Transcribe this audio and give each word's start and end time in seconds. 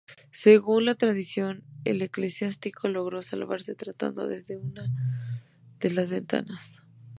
Según 0.31 0.85
la 0.85 0.95
tradición, 0.95 1.63
el 1.83 2.01
eclesiástico 2.01 2.87
logró 2.87 3.21
salvarse 3.21 3.75
saltando 3.77 4.25
desde 4.25 4.57
una 4.57 4.87
de 5.79 5.91
las 5.91 6.09
ventanas. 6.09 6.81